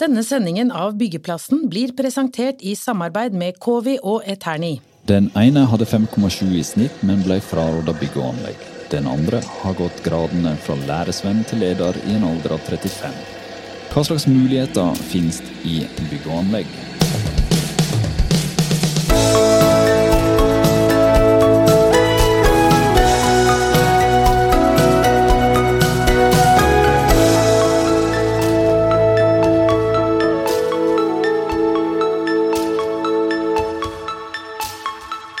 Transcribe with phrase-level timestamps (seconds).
[0.00, 4.78] Denne sendingen av Byggeplassen blir presentert i samarbeid med Covi og Eterni.
[5.06, 8.64] Den ene hadde 5,7 i snitt, men ble fraråda bygg og anlegg.
[8.92, 13.20] Den andre har gått gradene fra læresvenn til leder i en alder av 35.
[13.92, 16.72] Hva slags muligheter finnes i bygg og anlegg?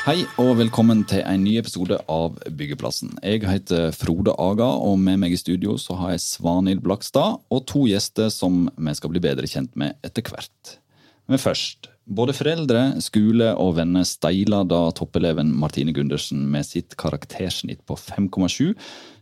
[0.02, 3.12] Hei og velkommen til en ny episode av Byggeplassen.
[3.22, 7.60] Jeg heter Frode Aga, og med meg i studio så har jeg Svanhild Blakstad og
[7.70, 10.72] to gjester som vi skal bli bedre kjent med etter hvert.
[11.30, 11.86] Men først.
[12.02, 18.72] Både foreldre, skole og venner steila da toppeleven Martine Gundersen med sitt karaktersnitt på 5,7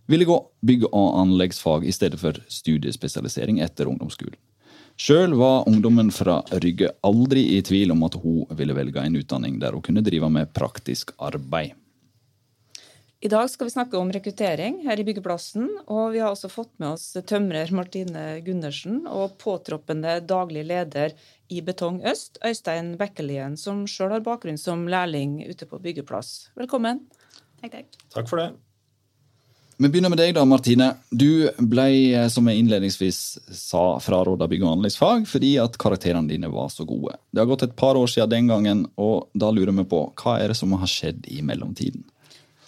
[0.09, 4.41] ville gå bygg- og anleggsfag i stedet for studiespesialisering etter ungdomsskolen.
[5.01, 9.55] Sjøl var ungdommen fra Rygge aldri i tvil om at hun ville velge en utdanning
[9.63, 11.73] der hun kunne drive med praktisk arbeid.
[13.25, 16.73] I dag skal vi snakke om rekruttering her i byggeplassen, og vi har også fått
[16.77, 21.17] med oss tømrer Martine Gundersen og påtroppende daglig leder
[21.49, 26.51] i Betong Øst, Øystein Bekkelien, som sjøl har bakgrunn som lærling ute på byggeplass.
[26.61, 27.07] Velkommen.
[27.63, 28.03] Takk, takk.
[28.13, 28.51] Takk for det.
[29.81, 30.91] Vi begynner med deg, da, Martine.
[31.09, 31.85] Du ble,
[32.29, 33.21] som jeg innledningsvis
[33.57, 37.15] sa, fraråda bygg- og anleggsfag fordi at karakterene dine var så gode.
[37.33, 40.35] Det har gått et par år siden den gangen, og da lurer vi på hva
[40.37, 42.05] er det som har skjedd i mellomtiden?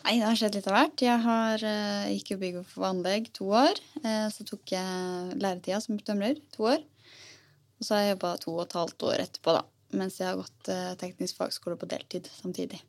[0.07, 1.05] Nei, det har skjedd litt av hvert.
[1.05, 3.83] Jeg har, uh, gikk jo bygg og anlegg to år.
[4.01, 6.81] Uh, så tok jeg læretida som tømrer to år.
[7.77, 9.67] Og så har jeg jobba to og et halvt år etterpå, da.
[10.01, 12.81] Mens jeg har gått uh, teknisk fagskole på deltid samtidig.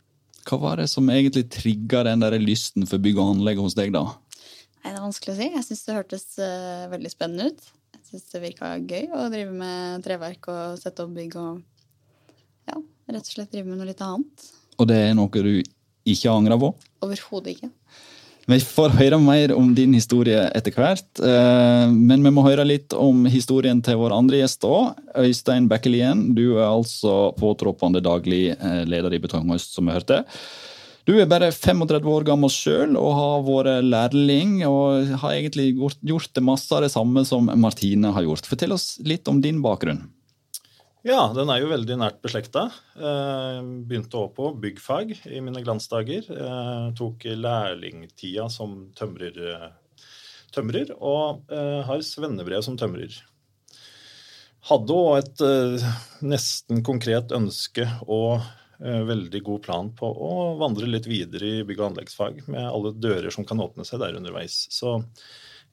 [0.43, 3.93] Hva var det som egentlig trigga den der lysten for bygg og anlegg hos deg,
[3.95, 4.03] da?
[4.83, 5.49] Nei, Det er vanskelig å si.
[5.53, 7.69] Jeg syns det hørtes uh, veldig spennende ut.
[7.95, 11.61] Jeg syns det virka gøy å drive med treverk og sette opp bygg og
[12.67, 14.49] ja, rett og slett drive med noe litt annet.
[14.79, 15.53] Og det er noe du
[16.09, 16.73] ikke angrer på?
[17.05, 17.71] Overhodet ikke.
[18.43, 21.21] Vi får høre mer om din historie etter hvert,
[21.95, 24.97] men vi må høre litt om historien til vår andre gjest òg.
[25.15, 28.51] Øystein Bekkelien, du er altså påtroppende daglig
[28.89, 30.25] leder i Betonghøst, som vi hørte.
[31.07, 36.35] Du er bare 35 år gammel sjøl og har vært lærling og har egentlig gjort
[36.35, 38.47] det masse av det samme som Martine har gjort.
[38.47, 40.03] Fortell oss litt om din bakgrunn.
[41.03, 42.69] Ja, den er jo veldig nært beslekta.
[42.95, 43.57] Eh,
[43.89, 46.29] begynte òg på byggfag i mine glansdager.
[46.31, 49.35] Eh, tok lærlingtida som tømrer,
[50.55, 53.19] tømrer og eh, har svennebrev som tømrer.
[54.69, 55.43] Hadde òg et
[56.23, 58.39] nesten konkret ønske og
[58.79, 63.31] veldig god plan på å vandre litt videre i bygg- og anleggsfag, med alle dører
[63.31, 64.61] som kan åpne seg der underveis.
[64.71, 65.01] Så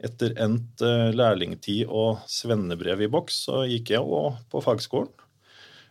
[0.05, 5.13] etter endt uh, lærlingtid og svennebrev i boks, så gikk jeg òg på fagskolen.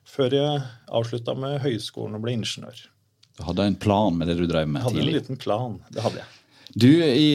[0.10, 0.64] Før jeg
[0.96, 2.82] avslutta med høyskolen og ble ingeniør.
[3.38, 4.90] Du hadde en plan med det du drev med tidlig?
[4.90, 6.36] jeg hadde en liten plan, det hadde jeg.
[6.70, 7.30] Du, I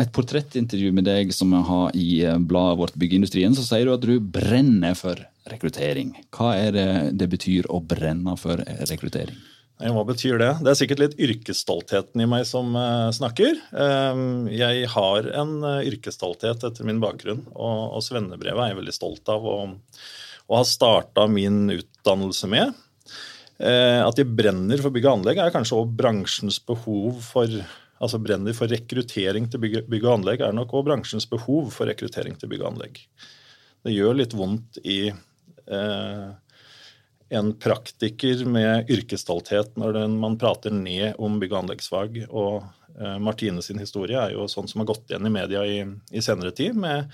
[0.00, 2.08] et portrettintervju med deg som jeg har i
[2.48, 5.20] bladet vårt Byggeindustrien, så sier du at du brenner for
[5.52, 6.14] rekruttering.
[6.32, 6.88] Hva er det
[7.20, 9.36] det betyr å brenne for rekruttering?
[9.82, 10.50] Hva betyr det?
[10.62, 13.58] Det er sikkert litt yrkesstoltheten i meg som uh, snakker.
[13.74, 19.32] Um, jeg har en uh, yrkesstolthet etter min bakgrunn, og, svennebrevet er jeg veldig stolt
[19.34, 19.56] av å,
[20.54, 22.70] ha starta min utdannelse med.
[23.58, 27.64] Uh, at jeg brenner for bygg og anlegg, er kanskje òg bransjens behov for
[28.04, 32.34] Altså brenner for rekruttering til bygg, og anlegg, er nok òg bransjens behov for rekruttering
[32.36, 32.98] til bygg og anlegg.
[33.86, 34.98] Det gjør litt vondt i
[37.32, 42.20] en praktiker med yrkesstolthet når man prater ned om bygg- og anleggsfag.
[42.28, 42.66] Og
[43.00, 45.80] uh, Martine sin historie er jo sånn som har gått igjen i media i,
[46.12, 46.76] i senere tid.
[46.76, 47.10] med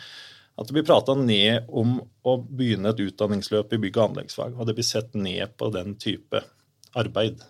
[0.60, 1.94] at det blir prata ned om
[2.26, 4.59] å begynne et utdanningsløp i bygg- og anleggsfag.
[4.59, 6.43] Og det blir sett ned på den type
[7.00, 7.41] arbeid.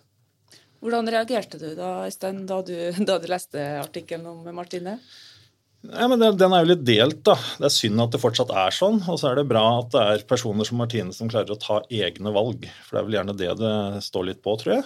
[0.81, 2.75] Hvordan reagerte du da, Øystein, da du,
[3.09, 4.95] da du leste artikkelen om Martine?
[5.81, 7.23] Ja, men Den er jo litt delt.
[7.25, 7.35] da.
[7.57, 9.01] Det er synd at det fortsatt er sånn.
[9.09, 11.81] Og så er det bra at det er personer som Martine som klarer å ta
[11.89, 12.67] egne valg.
[12.85, 14.85] For det er vel gjerne det det står litt på, tror jeg.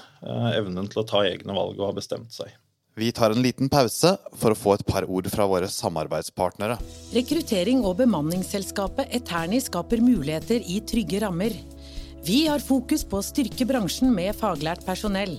[0.56, 2.54] Evnen til å ta egne valg og ha bestemt seg.
[2.96, 6.78] Vi tar en liten pause for å få et par ord fra våre samarbeidspartnere.
[7.12, 11.58] Rekruttering og bemanningsselskapet Eterni skaper muligheter i trygge rammer.
[12.26, 15.36] Vi har fokus på å styrke bransjen med faglært personell.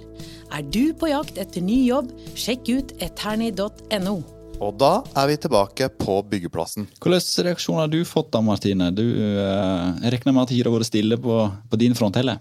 [0.53, 4.36] Er du på jakt etter ny jobb, sjekk ut eterni.no.
[4.57, 6.87] Og da er vi tilbake på byggeplassen.
[6.97, 8.89] Hvilke reaksjoner har du fått da, Martine?
[8.95, 12.41] Du, eh, jeg regner med at det har vært stille på, på din front heller?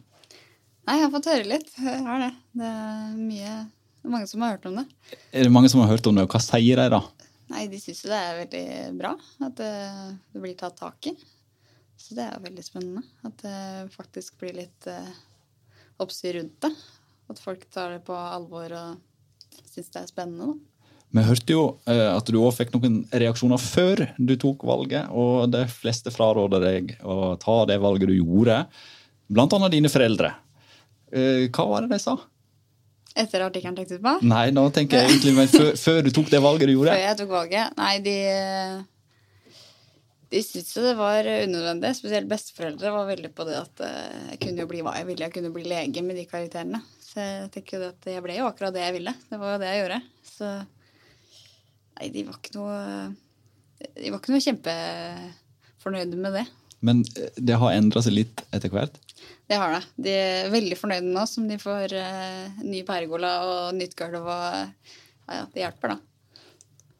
[0.87, 1.73] Nei, jeg har fått høre litt.
[1.75, 2.31] Jeg har det.
[2.55, 3.55] Det er mye
[4.05, 4.85] det er mange som har hørt om det.
[5.33, 6.99] Er det mange som har hørt om det, og hva sier de da?
[7.49, 8.65] Nei, De syns jo det er veldig
[8.99, 9.15] bra
[9.47, 9.71] at det,
[10.29, 11.15] det blir tatt tak i.
[11.97, 13.01] Så det er veldig spennende.
[13.25, 15.09] At det faktisk blir litt eh,
[16.05, 16.71] oppstyr rundt det.
[17.33, 20.53] At folk tar det på alvor og syns det er spennende.
[20.53, 20.74] da.
[21.15, 25.47] Vi hørte jo eh, at du òg fikk noen reaksjoner før du tok valget, og
[25.53, 28.65] de fleste fraråder deg å ta det valget du gjorde,
[29.31, 30.33] blant annet dine foreldre.
[31.15, 32.17] Eh, hva var det de sa?
[33.15, 34.17] Etter artikkelen tenkte du på?
[34.27, 36.97] Nei, nå tenker jeg egentlig men før, før du tok det valget du gjorde?
[36.97, 37.79] Før jeg tok valget?
[37.79, 38.17] Nei, de
[40.35, 41.93] De syntes det var unødvendig.
[41.95, 45.29] Spesielt besteforeldre var veldig på det at eh, jeg kunne jo bli hva jeg ville.
[45.29, 46.83] Jeg kunne bli lege med de karakterene.
[46.99, 49.15] Så jeg tenker jo at jeg ble jo akkurat det jeg ville.
[49.29, 50.01] Det var jo det jeg gjorde.
[50.27, 50.49] Så
[51.99, 52.77] nei, de var ikke noe
[53.95, 56.45] De var ikke noe kjempefornøyde med det.
[56.85, 58.97] Men eh, det har endra seg litt etter hvert.
[59.45, 59.83] Det har det.
[60.07, 64.43] De er veldig fornøyde nå som de får uh, ny pergola og nytt gulv og
[65.25, 65.97] Ja, ja, det hjelper, da.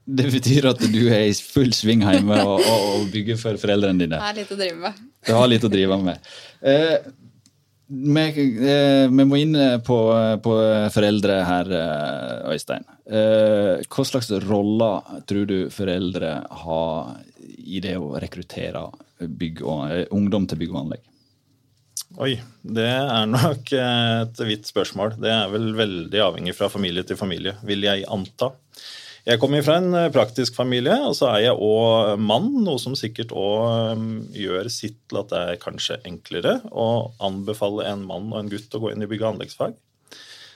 [0.06, 4.02] Det betyr at du er i full sving hjemme og, og, og bygger for foreldrene
[4.02, 4.18] dine.
[4.18, 5.04] Det er litt å drive med.
[5.26, 6.32] Det har litt å drive med.
[6.62, 7.08] Eh,
[7.88, 9.56] vi, eh, vi må inn
[9.86, 9.98] på,
[10.44, 10.54] på
[10.94, 12.86] foreldre her, eh, Øystein.
[13.06, 17.18] Eh, hva slags roller tror du foreldre har
[17.66, 21.06] i det å rekruttere og, eh, ungdom til bygg og anlegg?
[22.22, 25.18] Oi, det er nok et vidt spørsmål.
[25.20, 28.54] Det er vel veldig avhengig fra familie til familie, vil jeg anta.
[29.26, 32.94] Jeg kommer fra en eh, praktisk familie, og så er jeg òg mann, noe som
[32.98, 34.04] sikkert òg
[34.38, 38.78] gjør sitt til at det er kanskje enklere å anbefale en mann og en gutt
[38.78, 39.74] å gå inn i bygg- og anleggsfag.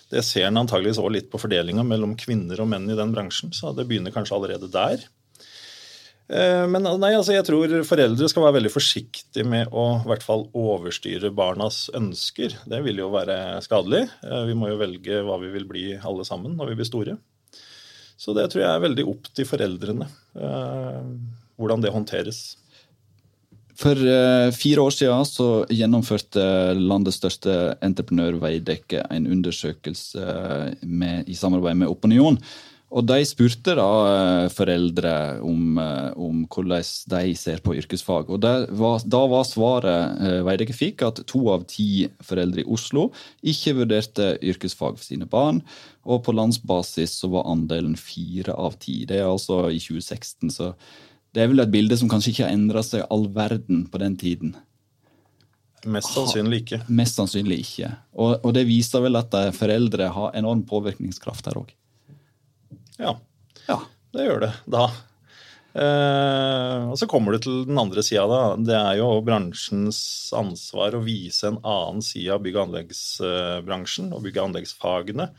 [0.09, 3.53] Det ser en antageligvis òg litt på fordelinga mellom kvinner og menn i den bransjen,
[3.53, 5.01] så det begynner kanskje allerede der.
[6.29, 10.25] Eh, Men nei, altså jeg tror foreldre skal være veldig forsiktige med å i hvert
[10.25, 12.53] fall overstyre barnas ønsker.
[12.69, 14.05] Det vil jo være skadelig.
[14.21, 17.17] Eh, Vi må jo velge hva vi vil bli alle sammen når vi blir store.
[18.19, 20.09] Så det tror jeg er veldig opp til foreldrene.
[20.35, 21.05] eh,
[21.59, 22.57] Hvordan det håndteres.
[23.79, 26.43] For eh, fire år siden så gjennomførte
[26.75, 27.53] landets største
[27.85, 32.39] entreprenør Veidekke en undersøkelse eh, med, i samarbeid med Opinion.
[32.89, 35.11] Og de spurte da eh, foreldre
[35.45, 38.31] om, eh, om hvordan de ser på yrkesfag.
[38.33, 38.45] Og
[38.79, 43.11] var, Da var svaret eh, Veidekke fikk, at to av ti foreldre i Oslo
[43.45, 45.61] ikke vurderte yrkesfag for sine barn.
[46.09, 49.03] Og på landsbasis så var andelen fire av ti.
[49.05, 50.49] Det er altså i 2016.
[50.49, 50.73] så
[51.29, 54.15] det er vel et bilde som kanskje ikke har endra seg all verden på den
[54.17, 54.55] tiden.
[55.85, 56.79] Mest sannsynlig ikke.
[56.89, 57.91] Mest sannsynlig ikke.
[58.17, 61.69] Og, og det viser vel at foreldre har enorm påvirkningskraft her òg.
[62.99, 63.15] Ja,
[63.67, 63.79] Ja.
[64.13, 64.87] det gjør det da.
[65.79, 68.55] Eh, og så kommer du til den andre sida, da.
[68.57, 69.99] Det er jo bransjens
[70.35, 75.29] ansvar å vise en annen side av bygg- og anleggsbransjen og bygg- og anleggsfagene.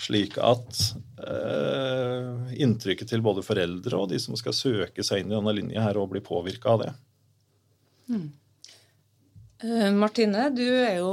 [0.00, 0.80] Slik at
[1.20, 5.82] eh, inntrykket til både foreldre og de som skal søke seg inn i denne linja
[5.84, 6.92] her, òg bli påvirka av det.
[9.62, 11.10] Eh, Martine, du er jo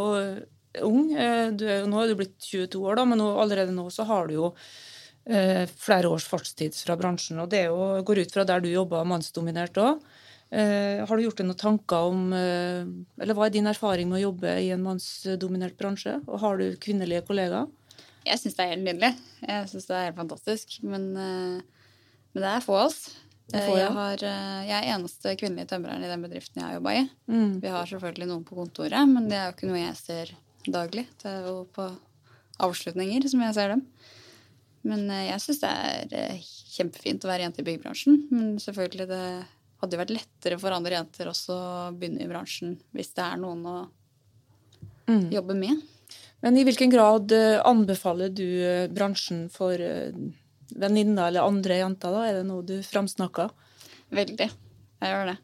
[0.87, 1.11] ung.
[1.17, 3.89] Eh, Du er jo, nå er du blitt 22 år, da, men nå, allerede nå
[3.91, 4.53] så har du jo
[5.27, 7.41] flere års fartstid fra bransjen.
[7.43, 7.75] Og det jo,
[8.07, 9.99] går ut fra der du jobber mannsdominert òg.
[10.49, 12.87] Eh, har du gjort deg noen tanker om eh,
[13.19, 16.13] Eller hva er din erfaring med å jobbe i en mannsdominert bransje?
[16.23, 17.67] Og har du kvinnelige kollegaer?
[18.27, 19.11] Jeg syns det er helt nydelig.
[19.43, 20.77] Jeg syns det er helt fantastisk.
[20.87, 21.91] Men, eh,
[22.31, 23.01] men det er få av oss.
[23.53, 23.75] Eh, ja.
[23.81, 27.05] Jeg, har, eh, jeg er eneste kvinnelige tømreren i den bedriften jeg har jobba i.
[27.31, 27.53] Mm.
[27.63, 30.35] Vi har selvfølgelig noen på kontoret, men det er jo ikke noe jeg ser
[30.67, 31.07] daglig.
[31.19, 31.91] Det er jo på
[32.63, 33.83] avslutninger som jeg ser dem.
[34.87, 38.17] Men eh, jeg syns det er eh, kjempefint å være jente i byggebransjen.
[38.31, 39.21] Men selvfølgelig, det
[39.81, 43.39] hadde jo vært lettere for andre jenter også å begynne i bransjen hvis det er
[43.43, 43.77] noen å
[45.07, 45.29] Mm.
[45.31, 45.79] jobbe med.
[46.43, 48.43] Men i hvilken grad eh, anbefaler du
[48.91, 49.79] bransjen for
[50.75, 52.11] venninner eller andre jenter?
[52.11, 52.25] da?
[52.27, 53.53] Er det noe du framsnakker?
[54.11, 54.49] Veldig.
[54.99, 55.37] Jeg gjør det.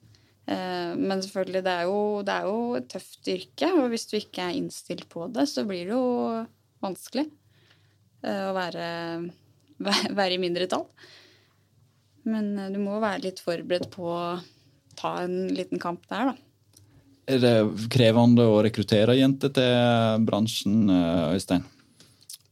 [1.00, 3.70] Men selvfølgelig, det er, jo, det er jo et tøft yrke.
[3.80, 6.04] Og hvis du ikke er innstilt på det, så blir det jo
[6.84, 7.30] vanskelig
[8.24, 8.88] å være,
[9.84, 10.88] væ- være i mindretall.
[12.30, 14.24] Men eh, du må være litt forberedt på å
[15.00, 16.36] ta en liten kamp der, da.
[17.24, 21.64] Er det krevende å rekruttere jenter til bransjen, eh, Øystein?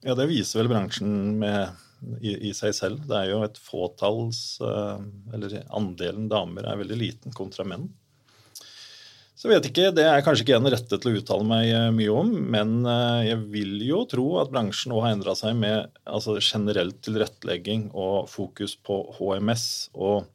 [0.02, 1.12] Ja, det viser vel bransjen
[1.42, 1.76] med,
[2.24, 3.04] i, i seg selv.
[3.10, 5.04] Det er jo et fåtalls eh,
[5.36, 7.90] Eller andelen damer er veldig liten kontra menn.
[9.42, 12.14] Så vet ikke, Det er kanskje ikke en rette til å uttale meg eh, mye
[12.14, 16.36] om, men eh, jeg vil jo tro at bransjen nå har endra seg med altså,
[16.38, 19.64] generell tilrettelegging og fokus på HMS
[19.98, 20.30] og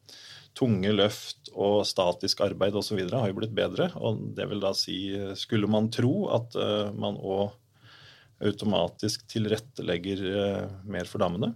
[0.57, 2.99] tunge løft og statisk arbeid osv.
[3.13, 3.87] har jo blitt bedre.
[3.95, 4.97] Og det vil da si,
[5.39, 7.55] skulle man tro at eh, man òg
[8.43, 10.19] automatisk tilrettelegger
[10.85, 11.53] mer for damene.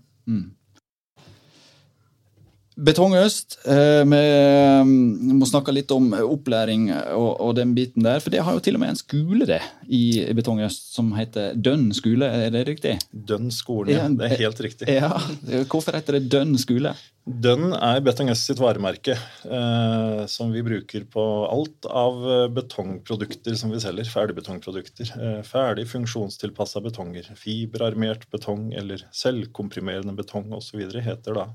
[2.81, 8.17] Betong Øst, eh, vi må snakke litt om opplæring og, og, den biten der.
[8.23, 11.53] For det har jo til og med en skole det, i Betong Øst som heter
[11.53, 12.95] Dønn skole, er det riktig?
[13.13, 14.07] Dønn skole, ja.
[14.09, 14.89] Det er helt riktig.
[14.89, 15.13] Ja,
[15.69, 16.95] Hvorfor heter det Dønn skole?
[17.21, 19.13] Dønn er Betong Øst sitt varemerke,
[19.45, 22.25] eh, som vi bruker på alt av
[22.57, 24.09] betongprodukter som vi selger.
[24.09, 25.13] Ferdigbetongprodukter.
[25.21, 27.29] Eh, ferdig funksjonstilpassa betonger.
[27.37, 30.81] Fiberarmert betong eller selvkomprimerende betong osv.
[30.97, 31.49] heter da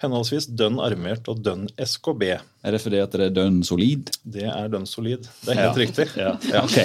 [0.00, 2.24] henholdsvis dønn armert og dønn SKB.
[2.64, 4.10] Er det fordi at det er dønn solid?
[4.24, 5.28] Det er dønn solid.
[5.44, 5.82] Det er helt ja.
[5.84, 6.06] riktig.
[6.16, 6.34] Ja.
[6.52, 6.62] ja.
[6.64, 6.78] ok.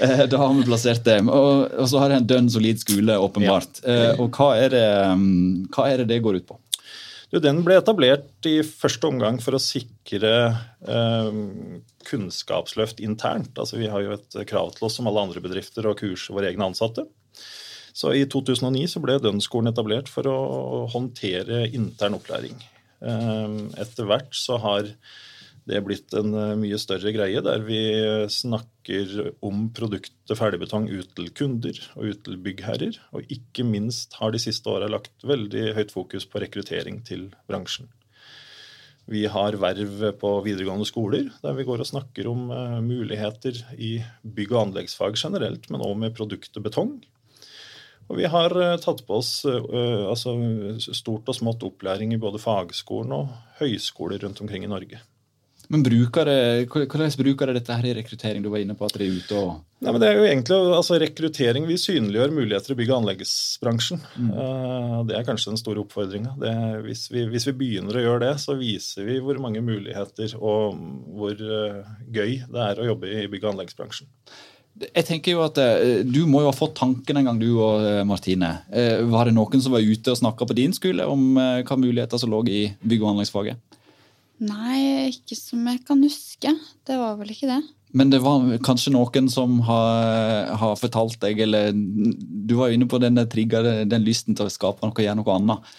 [0.00, 1.18] Eh, da har vi plassert det.
[1.28, 3.82] Og, og så har jeg en dønn solid skole, åpenbart.
[3.84, 3.96] Ja.
[4.12, 4.88] Eh, og hva er, det,
[5.20, 6.56] mm, hva er, det, det går ut på?
[7.30, 10.32] Du, den ble etablert i første omgang for å sikre
[10.82, 11.36] eh,
[12.08, 13.52] kunnskapsløft internt.
[13.54, 16.50] Altså, vi har jo et krav til oss som alle andre bedrifter å kurse våre
[16.50, 17.06] egne ansatte.
[18.00, 22.56] Så i 2009 så ble Dønskolen etablert for å håndtere intern opplæring.
[23.04, 24.88] Ehm, etter hvert så har
[25.68, 27.80] det blitt en eh, mye større greie, der vi
[28.32, 32.96] snakker om produktet ferdigbetong ut til kunder og ut til byggherrer.
[33.12, 37.90] Og ikke minst har de siste åra lagt veldig høyt fokus på rekruttering til bransjen.
[39.10, 43.96] Vi har verv på videregående skoler, der vi går og snakker om uh, muligheter i
[44.22, 47.00] bygg- og anleggsfag generelt, men òg med produktet betong.
[48.10, 50.34] Og vi har eh, tatt på oss uh, altså,
[50.96, 54.98] stort og smått opplæring i både fagskolen og høyskoler rundt omkring i Norge.
[55.70, 58.42] Men bruker det, Hvordan bruker dere dette her i rekruttering?
[58.42, 60.56] Du var inne på at dere er ute og Nei, men det er jo egentlig
[60.74, 64.02] altså Rekruttering Vi synliggjør muligheter i bygg- og anleggsbransjen.
[64.18, 64.32] Mm.
[65.08, 66.34] Det er kanskje den store oppfordringa.
[66.84, 70.76] Hvis, hvis, vi begynner å gjøre det, så viser vi hvor mange muligheter og
[71.16, 74.10] hvor gøy det er å jobbe i bygg- og anleggsbransjen.
[74.80, 77.82] Jeg tenker jo at uh, Du må jo ha fått tanken en gang, du og
[77.84, 78.54] uh, Martine.
[78.72, 82.20] Uh, var det noen som var ute og snakka på din skole om hva muligheter
[82.20, 83.60] som lå i bygg- og anleggsfaget?
[84.40, 86.54] Nei, ikke som jeg kan huske.
[86.88, 87.60] Det var vel ikke det.
[87.92, 92.88] Men det var kanskje noen som har, har fortalt deg, eller du var jo inne
[92.88, 95.72] på den trigga, den lysten til å skape noe, gjøre noe annet.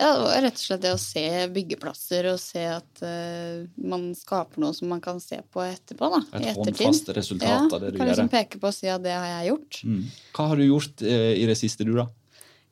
[0.00, 4.10] Ja, det var rett og slett det å se byggeplasser og se at uh, man
[4.16, 6.08] skaper noe som man kan se på etterpå.
[6.14, 6.86] da, Et i ettertid.
[6.86, 9.28] håndfast resultat ja, av det du kan liksom peke på og si at det har
[9.28, 9.82] jeg gjort.
[9.84, 10.06] Mm.
[10.36, 12.06] Hva har du gjort uh, i det siste, du, da?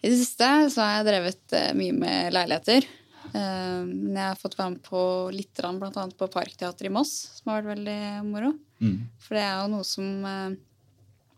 [0.01, 2.95] I det siste så har jeg drevet uh, mye med leiligheter.
[3.29, 5.01] Men jeg har fått være med på
[5.35, 8.55] litt, annet på Parkteatret i Moss, som har vært veldig moro.
[8.81, 9.03] Mm.
[9.21, 10.15] For det er jo noe som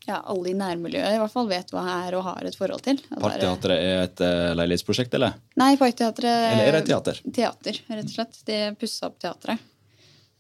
[0.07, 3.01] ja, alle i nærmiljøet i hvert fall vet hva er og har et forhold til.
[3.11, 5.37] Parkteatret er et uh, leilighetsprosjekt, eller?
[5.61, 7.21] Nei, Parkteatret Eller er det teater?
[7.37, 8.41] Teater, rett og slett.
[8.49, 9.67] De pussa opp teatret.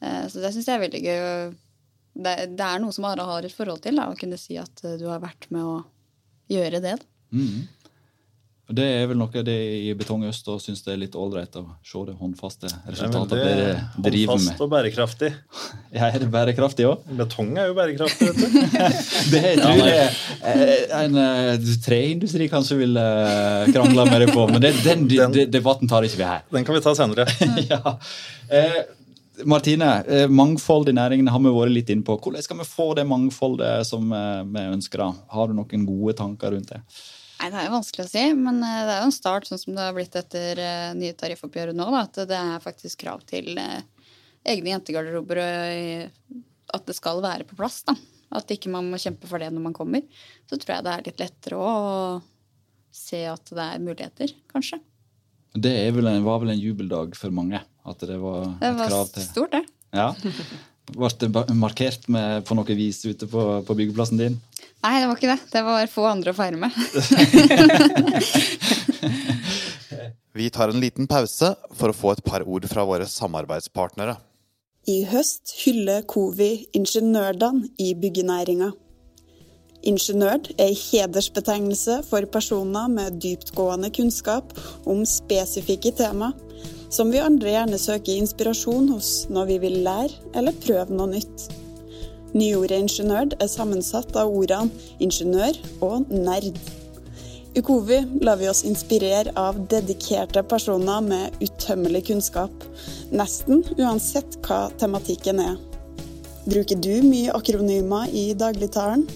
[0.00, 1.20] Uh, så det syns jeg er veldig gøy.
[2.20, 4.82] Det, det, er noe som Ara har et forhold til, da, å kunne si at
[4.98, 5.76] du har vært med å
[6.50, 6.96] gjøre det.
[7.30, 7.68] Mm.
[8.70, 11.64] Det er vel noe det i Betong Øst og syns det er litt ålreit å
[11.86, 14.28] se det håndfaste resultatet det dere driver med.
[14.30, 15.30] Håndfast og bærekraftig.
[15.90, 17.02] Ja, Er det bærekraftig òg?
[17.18, 18.60] Betong er jo bærekraftig, vet du.
[19.32, 20.04] det tror jeg
[20.52, 25.34] eh, en uh, treindustri kanskje vil uh, krangle med deg på, men det, den, den,
[25.34, 26.46] den, debatten tar ikke vi her.
[26.54, 27.26] Den kan vi ta senere.
[27.72, 27.96] ja.
[28.54, 28.80] Eh,
[29.50, 29.88] Martine,
[30.30, 32.20] mangfold i næringen har vi vært litt inne på.
[32.22, 35.02] Hvordan skal vi få det mangfoldet som vi ønsker?
[35.02, 35.32] da?
[35.34, 36.84] Har du noen gode tanker rundt det?
[37.40, 39.60] Nei, Det er jo vanskelig å si, men eh, det er jo en start, sånn
[39.62, 43.22] som det har blitt etter uh, nye tariffoppgjøret nå, da, at det er faktisk krav
[43.28, 43.80] til uh,
[44.44, 46.36] egne jentegarderober og
[46.76, 47.80] at det skal være på plass.
[47.88, 47.96] da.
[48.36, 50.04] At ikke man må kjempe for det når man kommer.
[50.46, 51.72] Så tror jeg det er litt lettere å
[52.94, 54.80] se at det er muligheter, kanskje.
[55.50, 57.58] Det vel en, var vel en jubeldag for mange?
[57.88, 59.64] At det var, det var et krav til Det var stort, det.
[59.96, 60.12] Ja.
[60.94, 64.36] Ble det markert med, på noe vis ute på, på byggeplassen din?
[64.80, 65.40] Nei, det var ikke det.
[65.52, 66.70] Det var få andre å feire med.
[70.40, 74.14] Vi tar en liten pause for å få et par ord fra våre samarbeidspartnere.
[74.88, 78.70] I høst hyller Covi ingeniørdene i byggenæringa.
[79.80, 84.52] Ingeniør er hedersbetegnelse for personer med dyptgående kunnskap
[84.84, 86.34] om spesifikke tema,
[86.92, 91.46] som vi andre gjerne søker inspirasjon hos når vi vil lære eller prøve noe nytt.
[92.36, 94.68] Nyordet ingeniør er sammensatt av ordene
[95.00, 95.56] ingeniør
[95.86, 96.52] og nerd.
[97.56, 102.52] I Kovi lar vi oss inspirere av dedikerte personer med utømmelig kunnskap,
[103.10, 105.56] nesten uansett hva tematikken er.
[106.44, 109.08] Bruker du mye akronymer i dagligtalen?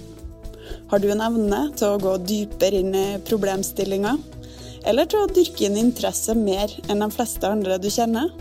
[0.91, 4.17] Har du en evne til å gå dypere inn i problemstillinga?
[4.85, 8.33] Eller til å dyrke inn interesse mer enn de fleste andre du kjenner?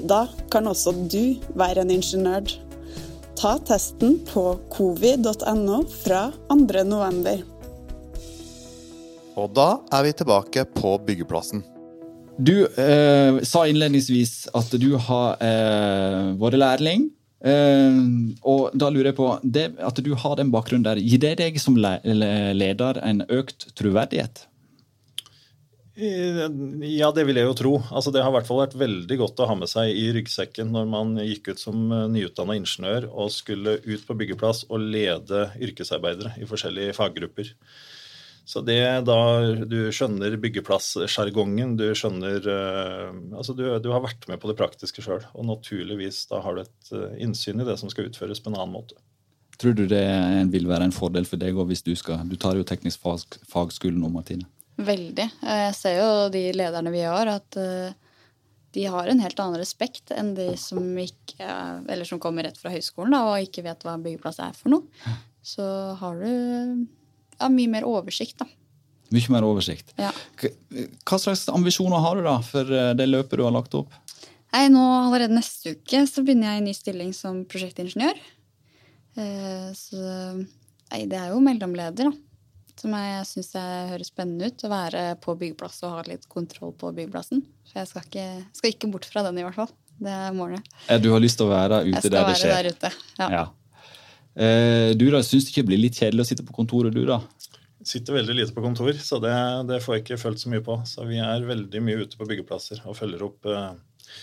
[0.00, 2.52] Da kan også du være en ingeniør.
[3.40, 7.44] Ta testen på covid.no fra 2.11.
[9.40, 11.62] Og da er vi tilbake på byggeplassen.
[12.40, 17.08] Du eh, sa innledningsvis at du har eh, vært lærling.
[17.40, 18.00] Eh,
[18.44, 21.60] og da lurer jeg på, det, at du har den bakgrunnen der, gir det deg
[21.62, 24.46] som le leder en økt troverdighet?
[26.00, 27.72] Ja, det vil jeg jo tro.
[27.90, 30.70] Altså, det har i hvert fall vært veldig godt å ha med seg i ryggsekken
[30.72, 35.48] når man gikk ut som eh, nyutdanna ingeniør og skulle ut på byggeplass og lede
[35.60, 37.52] yrkesarbeidere i forskjellige faggrupper.
[38.50, 39.18] Så det da
[39.68, 45.04] du skjønner byggeplasssjargongen, du skjønner uh, Altså du, du, har vært med på det praktiske
[45.04, 48.50] sjøl, og naturligvis da har du et uh, innsyn i det som skal utføres på
[48.50, 48.98] en annen måte.
[49.60, 50.02] Tror du det
[50.50, 53.38] vil være en fordel for deg òg hvis du skal Du tar jo teknisk fag,
[53.46, 54.48] fagskole nå, Martine.
[54.80, 55.26] Veldig.
[55.44, 57.58] Jeg ser jo de lederne vi har, at
[58.72, 61.44] de har en helt annen respekt enn de som, ikke,
[61.90, 65.18] eller som kommer rett fra høyskolen da, og ikke vet hva byggeplass er for noe.
[65.44, 65.66] Så
[66.00, 66.88] har du
[67.40, 68.46] ja, mye mer oversikt, da.
[69.10, 69.90] Mye mer oversikt.
[69.98, 70.12] Ja.
[70.38, 73.94] Hva slags ambisjoner har du da for eh, det løpet du har lagt opp?
[74.50, 78.18] Nei, nå Allerede neste uke så begynner jeg i ny stilling som prosjektingeniør.
[79.18, 80.00] Eh, så
[80.38, 82.26] nei, det er jo mellomleder, da.
[82.80, 83.50] Som jeg syns
[83.90, 84.62] høres spennende ut.
[84.64, 87.42] Å være på byggeplass og ha litt kontroll på byggeplassen.
[87.68, 89.74] For jeg skal ikke, skal ikke bort fra den, i hvert fall.
[90.00, 90.64] Det er målet.
[91.02, 92.38] Du har lyst til å være ute der det skjer?
[92.38, 93.26] Jeg skal være der ute, ja.
[93.34, 93.44] ja.
[94.40, 97.20] Eh, du da, Syns det ikke blir litt kjedelig å sitte på kontoret, du da?
[97.84, 99.34] Sitter veldig lite på kontor, så det,
[99.68, 100.78] det, får jeg ikke følt så mye på.
[100.88, 104.16] Så vi er veldig mye ute på byggeplasser og følger opp, eh,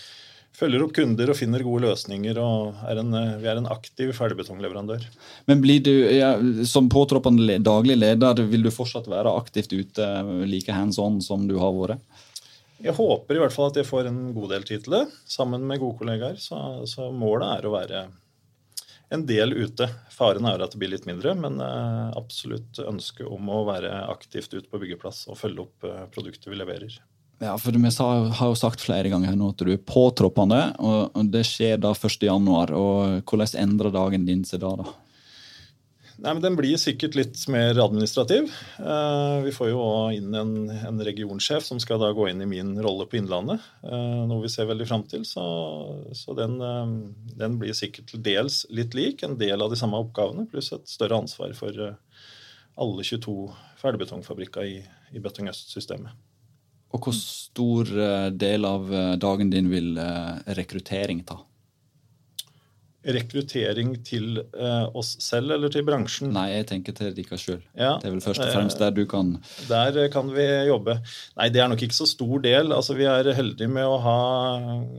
[0.58, 2.38] følger opp kunder og finner gode løsninger.
[2.42, 5.06] og er en, eh, Vi er en aktiv ferdigbetongleverandør.
[5.46, 6.34] Men blir du, ja,
[6.64, 11.58] som påtroppende daglig leder, vil du fortsatt være aktivt ute like hands on som du
[11.58, 11.98] har vært?
[12.82, 15.98] Jeg håper i hvert fall at jeg får en god del det, sammen med gode
[15.98, 16.38] kollegaer.
[16.38, 18.08] Så, så målet er å være
[19.10, 19.88] en del ute.
[20.12, 24.52] Faren er at det blir litt mindre, men eh, absolutt ønske om å være aktivt
[24.54, 26.98] ute på byggeplass og følge opp eh, produktet vi leverer.
[27.38, 31.44] Ja, for Vi har jo sagt flere ganger nå at du er påtroppende, og det
[31.46, 32.48] skjer da 1.1.
[33.22, 34.72] Hvordan endrer dagen din seg da?
[34.80, 34.96] da?
[36.18, 38.50] Nei, men Den blir sikkert litt mer administrativ.
[38.82, 39.82] Eh, vi får jo
[40.16, 43.62] inn en, en, regionsjef som skal da gå inn i min rolle på Innlandet.
[43.86, 45.22] Eh, noe vi ser veldig fram til.
[45.28, 45.44] Så,
[46.18, 46.90] så den, eh,
[47.38, 49.22] den, blir sikkert til dels litt lik.
[49.22, 51.86] En del av de samme oppgavene, pluss et større ansvar for
[52.78, 53.36] alle 22
[53.78, 54.80] ferdigbetongfabrikker i,
[55.14, 56.18] i Betong Øst-systemet.
[56.96, 57.90] Og hvor stor
[58.32, 58.90] del av
[59.20, 59.92] dagen din vil
[60.56, 61.36] rekruttering ta?
[63.06, 66.32] Rekruttering til uh, oss selv eller til bransjen?
[66.34, 67.60] Nei, jeg tenker til dere sjøl.
[67.78, 69.36] Ja, det er vel først og fremst der du kan
[69.68, 70.98] Der kan vi jobbe.
[71.38, 72.74] Nei, det er nok ikke så stor del.
[72.74, 74.18] Altså, Vi er heldige med å ha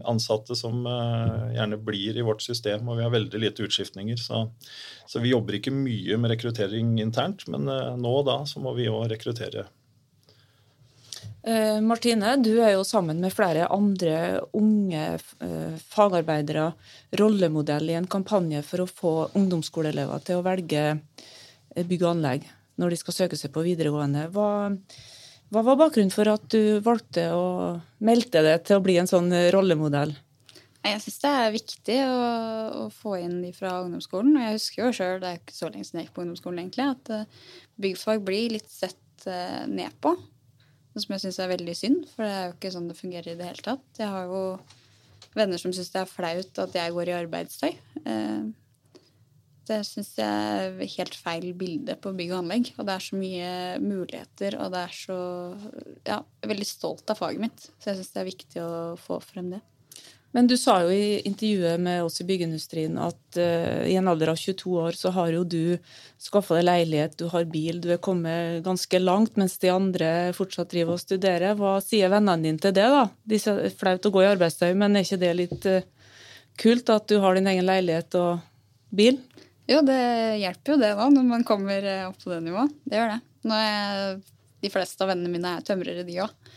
[0.10, 4.20] ansatte som uh, gjerne blir i vårt system, og vi har veldig lite utskiftninger.
[4.20, 4.46] Så,
[5.10, 7.68] så vi jobber ikke mye med rekruttering internt, men
[8.00, 9.79] nå da så må vi òg rekruttere Eh,
[11.40, 16.74] Martine, du er jo sammen med flere andre unge eh, fagarbeidere
[17.20, 22.50] rollemodell i en kampanje for å få ungdomsskoleelever til å velge eh, bygg og anlegg
[22.80, 24.26] når de skal søke seg på videregående.
[24.36, 24.50] Hva,
[25.52, 27.46] hva var bakgrunnen for at du valgte å
[28.04, 30.12] melde deg til å bli en sånn rollemodell?
[30.84, 32.20] Jeg syns det er viktig å,
[32.82, 34.36] å, få inn de fra ungdomsskolen.
[34.36, 36.62] Og jeg husker jo sjøl, det er ikke så lenge siden jeg gikk på ungdomsskolen,
[36.64, 39.28] egentlig, at byggfag blir litt sett
[39.68, 40.16] ned på.
[40.98, 43.38] Som jeg syns er veldig synd, for det er jo ikke sånn det fungerer i
[43.40, 43.86] det hele tatt.
[44.00, 44.42] Jeg har jo
[45.38, 47.72] venner som syns det er flaut at jeg går i arbeidstøy.
[48.10, 48.50] Eh,
[49.70, 52.72] det syns jeg er helt feil bilde på bygg og anlegg.
[52.78, 53.52] Og det er så mye
[53.84, 55.20] muligheter, og det er så
[56.08, 58.72] Ja, jeg er veldig stolt av faget mitt, så jeg syns det er viktig å
[59.00, 59.62] få frem det.
[60.32, 64.30] Men du sa jo i intervjuet med oss i byggeindustrien at uh, i en alder
[64.34, 65.78] av 22 år så har jo du
[66.22, 70.70] skaffa deg leilighet, du har bil, du er kommet ganske langt, mens de andre fortsatt
[70.70, 71.58] driver og studerer.
[71.58, 73.08] Hva sier vennene dine til det, da?
[73.26, 75.82] De er flaut å gå i arbeidstøy, men er ikke det litt uh,
[76.62, 78.46] kult at du har din egen leilighet og
[78.94, 79.18] bil?
[79.70, 80.02] Jo, det
[80.42, 82.74] hjelper jo det da, når man kommer eh, opp på det nivået.
[82.90, 83.20] Det gjør det.
[83.50, 84.16] Jeg,
[84.66, 86.50] de fleste av vennene mine er tømrere, de òg.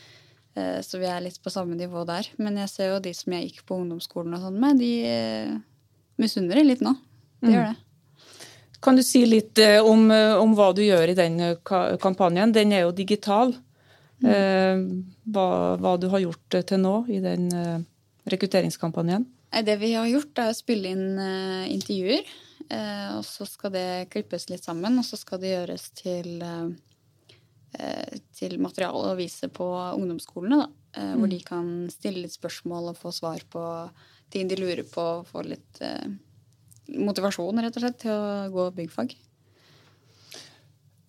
[0.55, 2.29] Eh, så vi er litt på samme nivå der.
[2.43, 5.57] Men jeg ser jo de som jeg gikk på ungdomsskolen og sånn med, de eh,
[6.21, 6.95] misunner det litt nå.
[7.43, 7.55] De mm.
[7.55, 8.29] gjør det.
[8.83, 11.39] Kan du si litt eh, om, om, hva du gjør i den
[12.03, 12.55] kampanjen?
[12.55, 13.55] Den er jo digital.
[14.23, 14.83] Mm.
[15.35, 15.47] Hva,
[15.83, 17.49] hva, du har gjort til nå i den
[18.31, 19.25] rekrutteringskampanjen?
[19.67, 21.19] Det vi har gjort, er å spille inn
[21.67, 22.31] intervjuer.
[23.19, 26.39] Og så skal det klippes litt sammen, og så skal det gjøres til
[28.37, 30.61] til materiale å vise på ungdomsskolene.
[30.63, 31.33] Da, eh, hvor mm.
[31.35, 33.65] de kan stille litt spørsmål og få svar på
[34.33, 35.07] ting de lurer på.
[35.23, 36.09] Og få litt eh,
[36.93, 39.17] motivasjon rett og slett til å gå byggfag.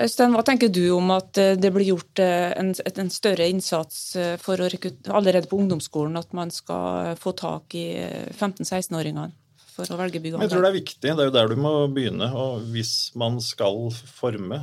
[0.02, 4.16] Øystein, hva tenker du om at eh, det blir gjort eh, en, en større innsats
[4.18, 4.70] eh, for å
[5.14, 7.88] allerede på ungdomsskolen, at man skal få tak i
[8.34, 9.30] 15-16-åringene
[9.74, 11.02] for å velge bygg og Jeg tror det er viktig.
[11.04, 12.30] Det er jo der du må begynne.
[12.38, 14.60] Og hvis man skal forme,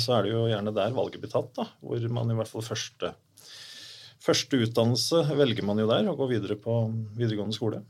[0.00, 1.52] så er det jo gjerne der valget blir tatt.
[1.58, 3.12] da, Hvor man i hvert fall første,
[4.24, 6.80] første utdannelse velger man jo der, og går videre på
[7.18, 7.82] videregående skole.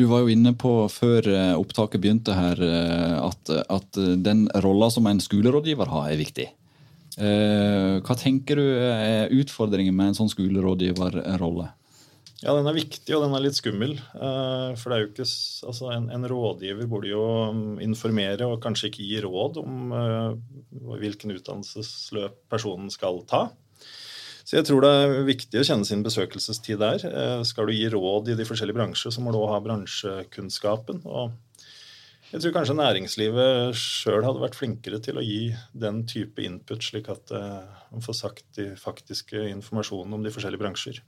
[0.00, 4.88] Du var jo inne på før eh, opptaket begynte her, eh, at, at den rolla
[4.90, 6.48] som en skolerådgiver har, er viktig.
[7.20, 11.68] Eh, hva tenker du er utfordringen med en sånn skolerådgiverrolle?
[12.42, 13.92] Ja, Den er viktig, og den er litt skummel.
[14.12, 15.26] For det er jo ikke,
[15.70, 17.22] altså en, en rådgiver burde jo
[17.54, 19.92] mm, informere og kanskje ikke gi råd om
[20.98, 23.44] hvilken utdannelsesløp personen skal ta.
[24.42, 27.04] Så jeg tror det er viktig å kjenne sin besøkelsestid der.
[27.06, 31.02] Eh, skal du gi råd i de forskjellige bransjer, så må du også ha bransjekunnskapen.
[31.06, 31.62] Og
[32.32, 37.10] jeg tror kanskje næringslivet sjøl hadde vært flinkere til å gi den type input, slik
[37.12, 41.02] at eh, man får sagt de faktiske informasjonene om de forskjellige bransjer.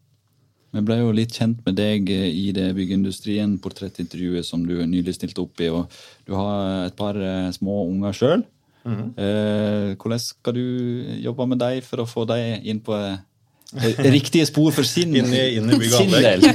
[0.75, 5.15] Vi ble jo litt kjent med deg eh, i det byggeindustrien, portrettintervjuet som du nylig
[5.17, 5.71] stilte opp i.
[5.71, 5.87] og
[6.27, 7.19] Du har et par
[7.55, 8.45] små unger sjøl.
[8.85, 9.11] Mm -hmm.
[9.19, 14.47] eh, hvordan skal du jobbe med dem for å få dem inn på eh, riktige
[14.47, 16.45] spor for sin, inn i, inn i sin del?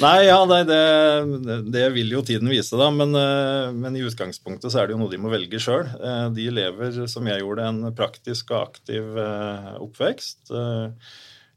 [0.00, 2.90] Nei, ja, nei, det, det, vil jo tiden vise, da.
[2.90, 5.86] Men, eh, men, i utgangspunktet så er det jo noe de må velge sjøl.
[5.86, 9.04] Eh, de lever, som jeg gjorde, en praktisk og aktiv
[9.78, 10.50] oppvekst.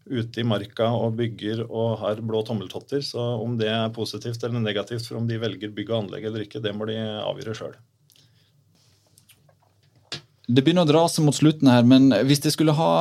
[0.10, 3.04] Ute i marka og bygger og har blå tommeltotter.
[3.06, 6.48] Så om det er positivt eller negativt for om de velger bygg og anlegg eller
[6.48, 7.78] ikke, det må de avgjøre sjøl.
[10.50, 12.94] Det begynner å dra seg mot slutten her, men hvis det skulle ha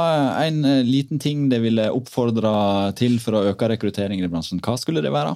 [0.45, 2.51] en eh, liten ting det ville oppfordre
[2.99, 5.33] til for å øke rekrutteringen i bransjen, hva skulle det være?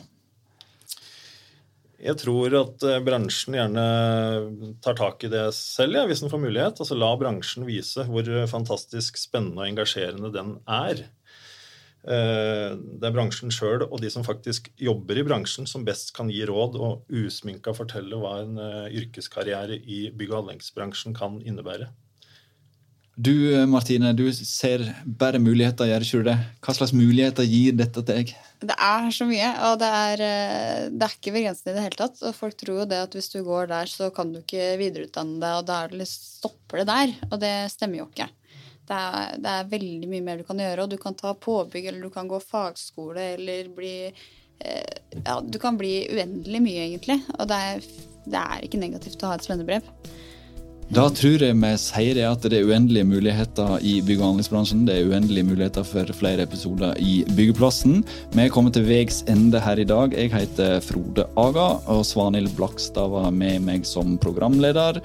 [2.03, 3.87] Jeg tror at eh, bransjen gjerne
[4.85, 6.85] tar tak i det selv, ja, hvis den får mulighet.
[6.85, 11.07] Altså La bransjen vise hvor fantastisk spennende og engasjerende den er.
[12.03, 16.31] Eh, det er bransjen sjøl og de som faktisk jobber i bransjen, som best kan
[16.33, 21.93] gi råd og usminka fortelle hva en yrkeskarriere i bygg- og anleggsbransjen kan innebære.
[23.13, 23.35] Du
[23.69, 26.37] Martine, du ser bare muligheter, gjør ikke du det?
[26.65, 28.31] Hva slags muligheter gir dette til deg?
[28.63, 31.99] Det er så mye, og det er, eh, det er ikke begrensende i det hele
[31.99, 32.23] tatt.
[32.23, 35.43] Og folk tror jo det at hvis du går der, så kan du ikke videreutdanne
[35.43, 37.15] deg, og da stopper det der.
[37.29, 38.31] Og det stemmer jo ikke.
[38.93, 41.89] Det er, det er, veldig mye mer du kan gjøre, og du kan ta påbygg,
[41.89, 47.23] eller du kan gå fagskole, eller bli eh, Ja, du kan bli uendelig mye, egentlig.
[47.39, 47.87] Og det er,
[48.27, 49.89] det er ikke negativt å ha et svennebrev.
[50.93, 54.83] Da tror jeg vi sier det at det er uendelige muligheter i bygg- og anleggsbransjen.
[54.85, 58.03] Det er uendelige muligheter for flere episoder i Byggeplassen.
[58.35, 60.13] Vi er kommet til veis ende her i dag.
[60.13, 65.01] Jeg heter Frode Aga, og Svanhild Blakstad var med meg som programleder.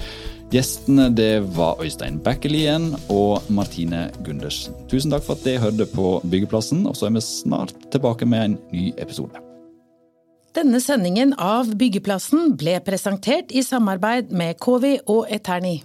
[0.51, 4.75] Gjestene det var Øystein Bekkelien og Martine Gundersen.
[4.91, 8.43] Tusen takk for at dere hørte på Byggeplassen, og så er vi snart tilbake med
[8.43, 9.46] en ny episode.
[10.57, 15.75] Denne sendingen av Byggeplassen ble presentert i samarbeid med KV og Eterni.